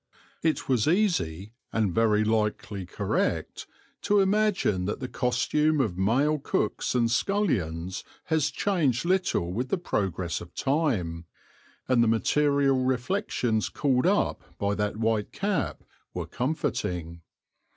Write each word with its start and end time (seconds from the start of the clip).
It 0.41 0.67
was 0.67 0.87
easy, 0.87 1.53
and 1.71 1.93
very 1.93 2.23
likely 2.23 2.87
correct, 2.87 3.67
to 4.01 4.19
imagine 4.19 4.85
that 4.85 4.99
the 4.99 5.07
costume 5.07 5.79
of 5.79 5.95
male 5.95 6.39
cooks 6.39 6.95
and 6.95 7.11
scullions 7.11 8.03
has 8.23 8.49
changed 8.49 9.05
little 9.05 9.53
with 9.53 9.69
the 9.69 9.77
progress 9.77 10.41
of 10.41 10.55
time, 10.55 11.25
and 11.87 12.01
the 12.03 12.07
material 12.07 12.83
reflections 12.83 13.69
called 13.69 14.07
up 14.07 14.57
by 14.57 14.73
that 14.73 14.97
white 14.97 15.31
cap 15.31 15.83
were 16.15 16.25
comforting. 16.25 17.21